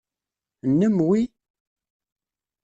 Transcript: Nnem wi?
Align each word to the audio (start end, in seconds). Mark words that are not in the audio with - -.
Nnem 0.69 0.95
wi? 1.07 1.21